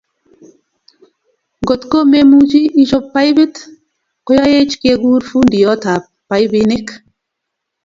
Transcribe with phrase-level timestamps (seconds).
[1.61, 3.53] ngot ko memuchi ichop paipit,
[4.25, 6.87] koyoech kekur fundiotab paipinik